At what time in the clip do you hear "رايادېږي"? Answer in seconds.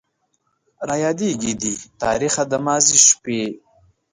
0.89-1.53